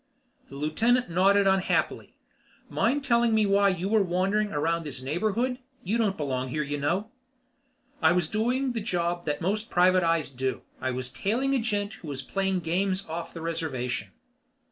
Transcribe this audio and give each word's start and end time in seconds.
The 0.49 0.55
lieutenant 0.55 1.11
nodded 1.11 1.45
unhappily. 1.45 2.15
"Mind 2.67 3.03
telling 3.03 3.35
me 3.35 3.45
why 3.45 3.69
you 3.69 3.87
were 3.87 4.01
wandering 4.01 4.51
around 4.51 4.79
in 4.79 4.83
this 4.85 4.99
neighborhood? 5.03 5.59
You 5.83 5.99
don't 5.99 6.17
belong 6.17 6.47
here, 6.47 6.63
you 6.63 6.79
know." 6.79 7.11
"I 8.01 8.11
was 8.11 8.27
doing 8.27 8.71
the 8.71 8.81
job 8.81 9.27
that 9.27 9.41
most 9.41 9.69
private 9.69 10.03
eyes 10.03 10.31
do. 10.31 10.63
I 10.81 10.89
was 10.89 11.11
tailing 11.11 11.53
a 11.53 11.59
gent 11.59 11.93
who 12.01 12.07
was 12.07 12.23
playing 12.23 12.61
games 12.61 13.05
off 13.07 13.31
the 13.31 13.41
reservation." 13.41 14.09